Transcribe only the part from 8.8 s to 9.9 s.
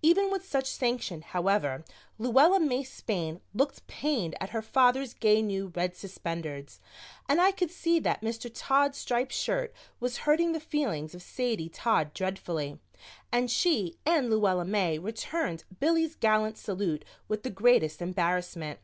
striped shirt